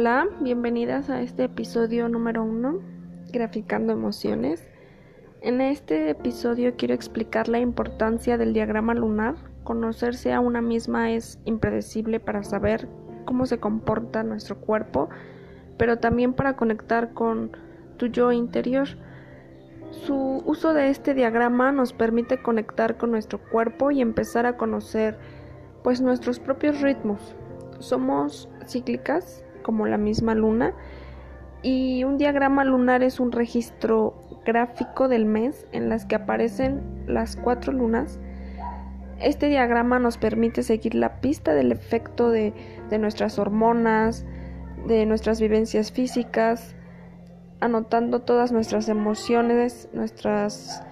[0.00, 2.78] Hola, bienvenidas a este episodio número uno,
[3.32, 4.64] Graficando Emociones.
[5.40, 9.34] En este episodio quiero explicar la importancia del diagrama lunar.
[9.64, 12.86] Conocerse a una misma es impredecible para saber
[13.24, 15.08] cómo se comporta nuestro cuerpo,
[15.78, 17.50] pero también para conectar con
[17.96, 18.86] tu yo interior.
[19.90, 25.18] Su uso de este diagrama nos permite conectar con nuestro cuerpo y empezar a conocer
[25.82, 27.34] pues nuestros propios ritmos.
[27.80, 30.74] Somos cíclicas como la misma luna
[31.62, 37.36] y un diagrama lunar es un registro gráfico del mes en las que aparecen las
[37.36, 38.20] cuatro lunas.
[39.20, 42.52] Este diagrama nos permite seguir la pista del efecto de,
[42.88, 44.24] de nuestras hormonas,
[44.86, 46.76] de nuestras vivencias físicas,
[47.60, 50.84] anotando todas nuestras emociones, nuestras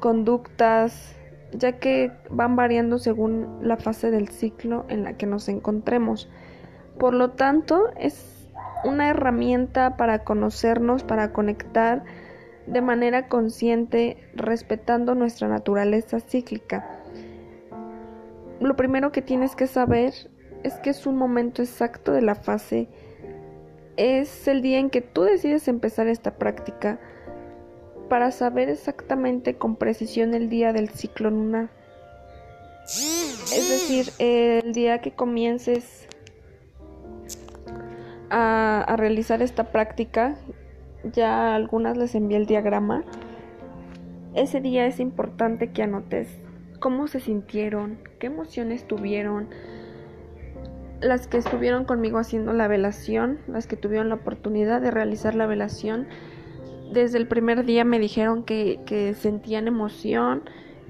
[0.00, 1.14] conductas,
[1.52, 6.30] ya que van variando según la fase del ciclo en la que nos encontremos.
[6.98, 8.48] Por lo tanto, es
[8.84, 12.04] una herramienta para conocernos, para conectar
[12.66, 17.00] de manera consciente, respetando nuestra naturaleza cíclica.
[18.60, 20.12] Lo primero que tienes que saber
[20.64, 22.88] es que es un momento exacto de la fase,
[23.96, 27.00] es el día en que tú decides empezar esta práctica
[28.08, 31.68] para saber exactamente con precisión el día del ciclo lunar.
[32.84, 36.07] Es decir, el día que comiences
[38.30, 40.36] a, realizar esta práctica,
[41.04, 43.04] ya algunas les envié el diagrama.
[44.34, 46.28] Ese día es importante que anotes
[46.80, 49.48] cómo se sintieron, qué emociones tuvieron,
[51.00, 55.46] las que estuvieron conmigo haciendo la velación, las que tuvieron la oportunidad de realizar la
[55.46, 56.08] velación,
[56.92, 60.42] desde el primer día me dijeron que, sentían emoción,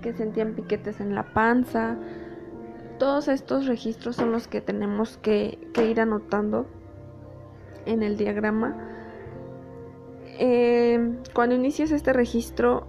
[0.02, 1.97] que sentían piquetes en la panza.
[2.98, 6.67] Todos estos registros son los que tenemos que, ir anotando
[7.89, 8.77] en el diagrama.
[10.39, 12.86] Eh, cuando inicias este registro,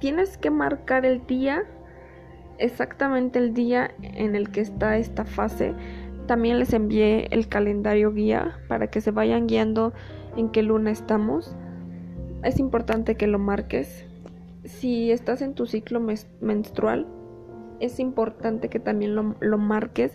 [0.00, 1.64] tienes que marcar el día,
[2.58, 5.74] exactamente el día en el que está esta fase.
[6.26, 9.92] También les envié el calendario guía para que se vayan guiando
[10.36, 11.54] en qué luna estamos
[12.46, 14.04] es importante que lo marques.
[14.64, 16.00] Si estás en tu ciclo
[16.40, 17.06] menstrual,
[17.80, 20.12] es importante que también lo, marques.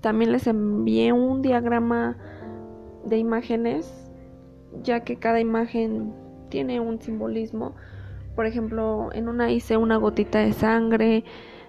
[0.00, 2.16] También les envié un diagrama
[3.04, 3.92] de imágenes,
[4.82, 6.12] ya que cada imagen
[6.48, 7.74] tiene un simbolismo.
[8.34, 11.24] Por ejemplo, en una hice una gotita de sangre,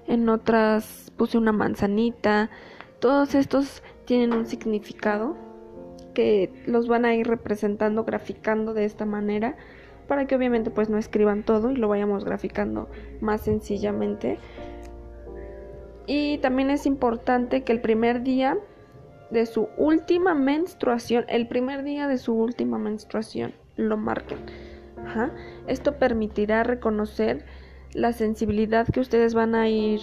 [0.08, 2.50] en otras puse una manzanita.
[3.00, 5.36] Todos estos tienen un significado
[6.14, 9.56] que los van a ir representando, graficando de esta manera
[10.08, 12.90] para que obviamente pues no escriban todo y lo vayamos graficando
[13.22, 14.38] más sencillamente.
[16.06, 18.58] Y también es importante que el primer día
[19.34, 24.40] de su última menstruación, el primer día de su última menstruación, lo marquen.
[25.68, 27.46] Esto permitirá reconocer
[27.94, 30.02] la sensibilidad que ustedes van a ir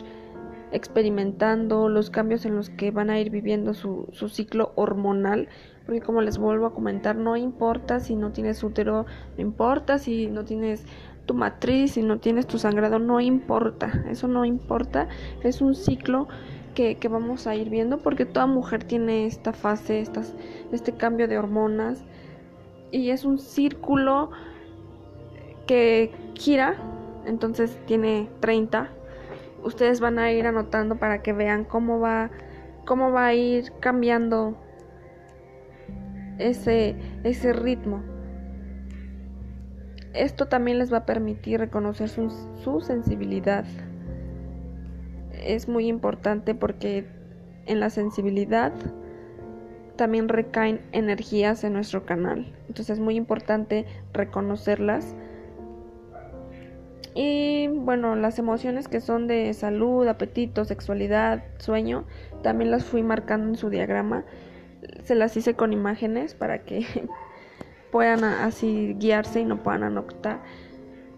[0.73, 5.49] experimentando, los cambios en los que van a ir viviendo su, su ciclo hormonal
[5.91, 10.29] porque como les vuelvo a comentar, no importa si no tienes útero, no importa si
[10.29, 10.85] no tienes
[11.27, 15.09] tu matriz, si no tienes tu sangrado, no importa, eso no importa,
[15.43, 16.29] es un ciclo
[16.75, 20.35] que, vamos a ir viendo porque toda mujer tiene esta fase, estas,
[20.73, 22.05] este cambio de hormonas
[22.91, 24.31] y es un círculo
[25.67, 26.77] que gira,
[27.27, 28.89] entonces tiene 30.
[29.63, 32.31] Ustedes van a ir anotando para que vean cómo va
[32.87, 34.57] cómo va a ir cambiando
[36.39, 38.03] ese, ese ritmo.
[40.13, 43.65] Esto también les va a permitir reconocer su sensibilidad.
[45.43, 47.07] Es muy importante porque
[47.67, 48.73] en la sensibilidad
[49.97, 52.53] también recaen energías en nuestro canal.
[52.69, 55.15] Entonces es muy importante reconocerlas.
[57.15, 62.05] Y bueno, las emociones que son de salud, apetito, sexualidad, sueño,
[62.43, 64.25] también las fui marcando en su diagrama
[65.05, 66.87] se las hice con imágenes para que
[67.93, 70.41] puedan así guiarse y no puedan anotar.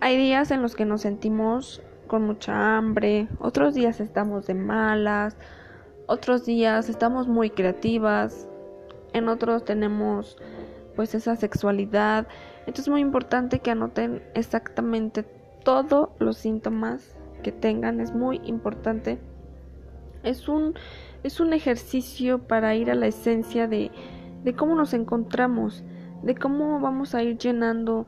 [0.00, 1.82] Hay días en los que nos sentimos
[2.12, 5.35] con mucha hambre, otros días estamos de malas,
[6.06, 8.47] otros días estamos muy creativas,
[9.14, 10.37] en otros tenemos
[10.94, 12.26] pues esa sexualidad.
[12.67, 15.23] Entonces es muy importante que anoten exactamente
[15.64, 19.19] todos los síntomas que tengan, es muy importante.
[20.23, 20.75] Es un
[21.23, 23.91] es un ejercicio para ir a la esencia de,
[24.44, 25.82] de cómo nos encontramos,
[26.23, 28.06] de cómo vamos a ir llenando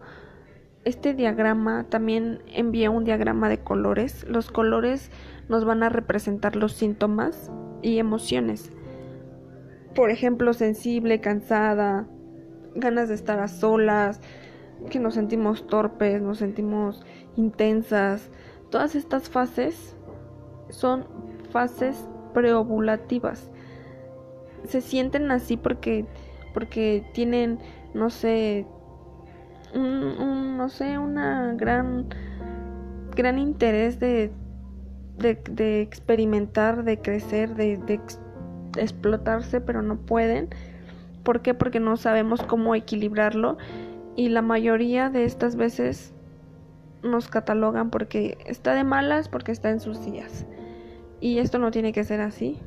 [0.85, 1.85] este diagrama.
[1.89, 4.25] También envié un diagrama de colores.
[4.29, 5.11] Los colores
[5.49, 7.51] nos van a representar los síntomas
[7.83, 8.71] y emociones.
[9.95, 12.07] Por ejemplo, sensible, cansada,
[12.75, 14.21] ganas de estar a solas,
[14.91, 17.05] que nos sentimos torpes, nos sentimos
[17.37, 18.31] intensas.
[18.71, 19.97] Todas estas fases
[20.71, 21.07] son
[21.51, 23.51] fases preovulativas.
[24.65, 26.07] Se sienten así porque
[26.55, 27.59] porque tienen
[27.93, 28.67] no sé
[29.75, 32.09] un, no sé una gran
[33.15, 34.32] gran interés de
[35.19, 38.00] de, experimentar, de crecer, de,
[38.79, 40.49] explotarse, pero no pueden.
[41.23, 41.55] ¿Por qué?
[41.55, 43.56] Porque no sabemos cómo equilibrarlo
[44.17, 46.12] y la mayoría de estas veces
[47.03, 50.47] nos catalogan porque está de malas, porque está en sus días.
[51.21, 52.59] Y esto no tiene que ser así,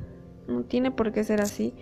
[0.48, 1.74] no tiene por qué ser así.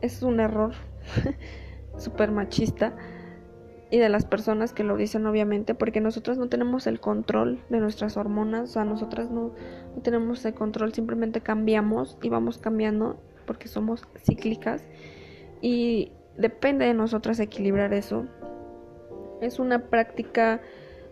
[0.00, 0.72] Es un error
[1.98, 2.94] súper machista
[3.90, 7.78] y de las personas que lo dicen obviamente porque nosotros no tenemos el control de
[7.78, 9.52] nuestras hormonas, o sea, nosotras no,
[9.94, 13.16] no tenemos el control, simplemente cambiamos y vamos cambiando
[13.46, 14.82] porque somos cíclicas
[15.60, 18.26] y depende de nosotras equilibrar eso.
[19.40, 20.60] Es una práctica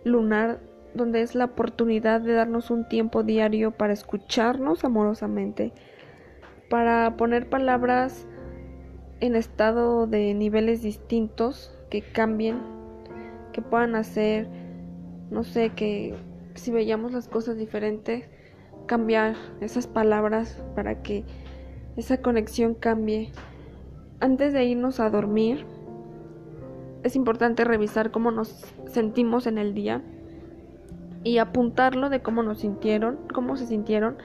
[0.03, 0.59] lunar
[0.94, 5.73] donde es la oportunidad de darnos un tiempo diario para escucharnos amorosamente,
[6.69, 8.26] para poner palabras
[9.21, 12.59] en estado de niveles distintos que cambien,
[13.53, 14.49] que puedan hacer,
[15.31, 16.15] no sé, que
[16.55, 18.29] si veíamos las cosas diferentes,
[18.87, 21.25] cambiar esas palabras para que
[21.97, 23.31] esa conexión cambie.
[24.21, 25.65] Antes de irnos a dormir,
[27.03, 30.03] es importante revisar cómo nos sentimos en el día
[31.23, 34.17] y apuntarlo de cómo nos sintieron, cómo se sintieron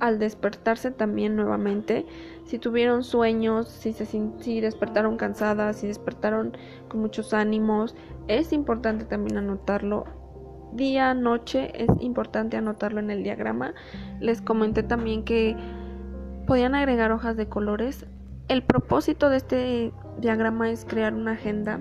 [0.00, 2.06] al despertarse también nuevamente,
[2.44, 6.56] si tuvieron sueños, si se si despertaron cansadas, si despertaron
[6.88, 7.94] con muchos ánimos,
[8.28, 10.04] es importante también anotarlo
[10.74, 13.74] día, noche, es importante anotarlo en el diagrama.
[14.20, 15.56] Les comenté también que
[16.46, 18.06] podían agregar hojas de colores.
[18.48, 21.80] El propósito de este diagrama es crear una agenda.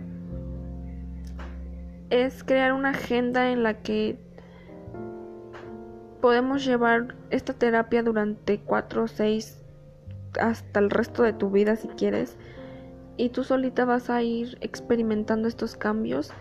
[2.10, 4.18] Es crear una agenda en la que
[6.24, 9.62] podemos llevar esta terapia durante 4 o 6
[10.40, 12.38] hasta el resto de tu vida si quieres.
[13.18, 16.32] Y tú solita vas a ir experimentando estos cambios.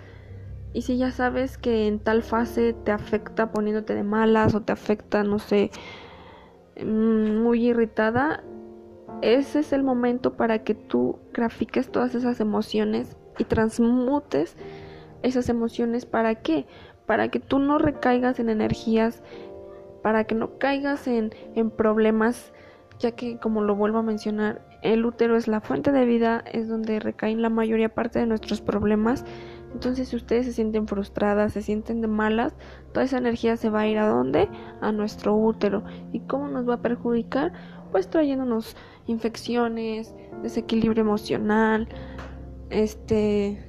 [0.73, 4.73] Y si ya sabes que en tal fase te afecta poniéndote de malas o te
[4.73, 5.73] afecta, no sé,
[6.77, 8.43] Mm, muy irritada,
[9.21, 14.57] ese es el momento para que tú grafiques todas esas emociones y transmutes
[15.23, 16.07] esas emociones.
[16.07, 16.67] ¿Para qué?
[17.07, 19.23] Para que tú no recaigas en energías,
[20.03, 22.53] para que no caigas en, en problemas,
[22.99, 26.69] ya que como lo vuelvo a mencionar, el útero es la fuente de vida, es
[26.69, 29.25] donde recaen la mayoría parte de nuestros problemas
[29.75, 32.55] entonces, si ustedes se sienten frustradas, se sienten de malas,
[32.93, 34.49] toda esa energía se va a ir a dónde?
[34.81, 35.83] A nuestro útero.
[36.13, 37.53] ¿Y cómo nos va a perjudicar?
[37.91, 38.77] Pues trayéndonos
[39.07, 41.89] infecciones, desequilibrio emocional,
[42.71, 43.69] este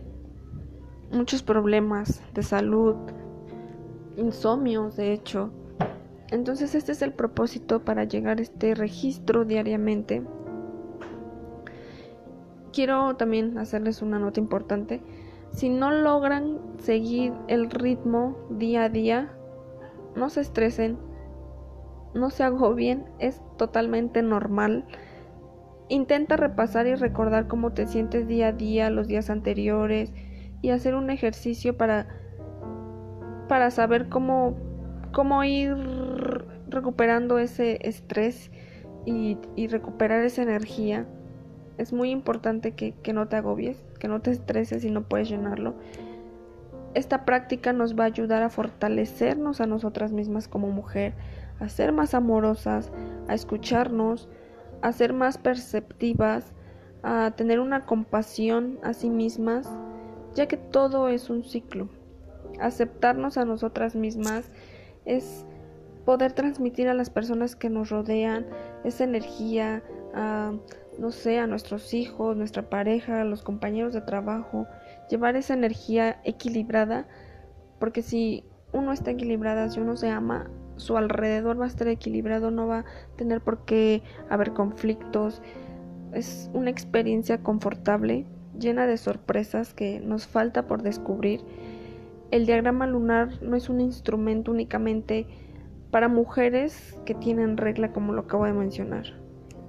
[1.12, 2.96] muchos problemas de salud,
[4.18, 5.52] insomnios, de hecho.
[6.34, 10.24] Entonces, este es el propósito para llegar a este registro diariamente.
[12.74, 15.02] Quiero también hacerles una nota importante
[15.54, 19.32] si no logran seguir el ritmo día a día,
[20.16, 20.98] no se estresen,
[22.16, 24.86] no se agobien, es totalmente normal.
[25.90, 30.12] Intenta repasar y recordar cómo te sientes día a día, los días anteriores
[30.64, 32.08] y hacer un ejercicio para
[33.48, 34.56] para saber cómo
[35.12, 35.76] cómo ir
[36.74, 38.52] recuperando ese estrés
[39.06, 39.38] y,
[39.68, 41.06] recuperar esa energía.
[41.78, 45.30] Es muy importante que, que no te agobies que no te estreses y no puedes
[45.30, 45.76] llenarlo.
[46.94, 51.14] Esta práctica nos va a ayudar a fortalecernos a nosotras mismas como mujer,
[51.62, 52.92] a ser más amorosas,
[53.30, 54.28] a escucharnos,
[54.82, 56.52] a ser más perceptivas,
[57.02, 59.70] a tener una compasión a sí mismas,
[60.36, 61.88] ya que todo es un ciclo.
[62.60, 64.52] Aceptarnos a nosotras mismas
[65.06, 65.46] es
[66.06, 68.46] poder transmitir a las personas que nos rodean
[68.84, 69.84] esa energía,
[70.14, 70.54] a
[70.98, 74.68] no sé, a nuestros hijos, nuestra pareja, a los compañeros de trabajo,
[75.10, 77.08] llevar esa energía equilibrada,
[77.80, 82.52] porque si uno está equilibrada, si uno se ama, su alrededor va a estar equilibrado,
[82.52, 85.42] no va a tener por qué haber conflictos.
[86.14, 88.26] Es una experiencia confortable,
[88.58, 91.42] llena de sorpresas que nos falta por descubrir.
[92.32, 95.28] El diagrama lunar no es un instrumento únicamente
[95.94, 99.04] para mujeres que tienen regla como lo acabo de mencionar.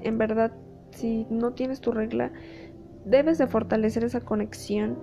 [0.01, 0.53] En verdad
[0.91, 2.33] si no tienes tu regla,
[3.05, 4.97] debes de fortalecer esa conexión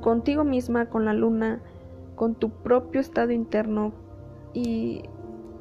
[0.00, 1.60] contigo misma, con la luna,
[2.14, 3.92] con tu propio estado interno
[4.54, 5.02] y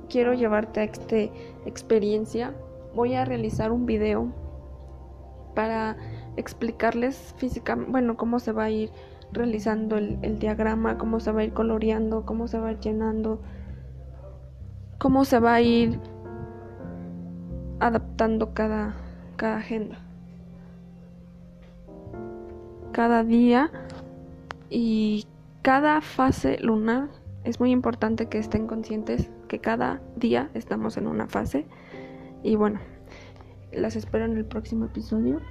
[0.08, 1.18] quiero llevarte a esta
[1.66, 2.54] experiencia.
[2.96, 4.32] Voy a realizar un video
[5.54, 5.98] para
[6.38, 8.90] explicarles físicamente, bueno, cómo se va a ir
[9.34, 12.80] realizando el, el, diagrama, cómo se va a ir coloreando, cómo se va a ir
[12.80, 13.42] llenando,
[15.02, 16.00] cómo se va a ir
[17.80, 18.94] adaptando cada,
[19.36, 19.98] cada agenda.
[22.92, 23.72] Cada día
[24.70, 25.26] y
[25.64, 27.10] cada fase lunar
[27.44, 31.66] es muy importante que estén conscientes que cada día estamos en una fase.
[32.44, 32.80] Y bueno,
[33.72, 35.42] las espero en el próximo episodio.